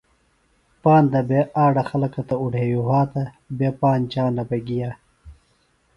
[0.83, 3.23] پاندہ بےۡ آڈہ خلکہ تہ اُڈھیویۡ وھاتہ
[3.57, 4.89] بےۡ پانج جانہ بہ گِیہ